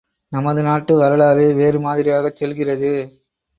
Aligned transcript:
நமது 0.31 0.63
நாட்டு 0.63 0.97
வரலாறு 0.97 1.53
வேறு 1.53 1.79
மாதிரியாகச் 1.79 2.35
செல்கிறது. 2.35 2.91